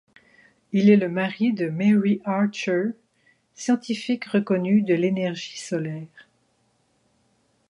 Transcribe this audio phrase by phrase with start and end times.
[0.71, 2.85] Il est le mari de Mary Archer,
[3.53, 6.27] scientifique reconnue de l'énergie solaire.